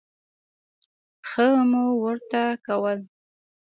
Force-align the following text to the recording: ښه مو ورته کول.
ښه 1.29 1.47
مو 1.69 1.85
ورته 2.03 2.43
کول. 2.65 2.99